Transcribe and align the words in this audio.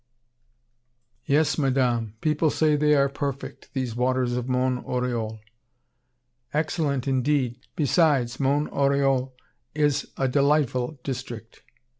"'Yes, 1.27 1.59
Madame. 1.59 2.15
People 2.21 2.49
say 2.49 2.75
they 2.75 2.95
are 2.95 3.07
perfect, 3.07 3.69
these 3.73 3.95
waters 3.95 4.33
of 4.35 4.49
Mont 4.49 4.83
Oriol.' 4.83 5.37
"'Excellent, 6.55 7.07
indeed. 7.07 7.59
Besides, 7.75 8.39
Mont 8.39 8.71
Oriol 8.71 9.33
is 9.75 10.07
a 10.17 10.27
delightful 10.27 10.99
district.'" 11.03 11.61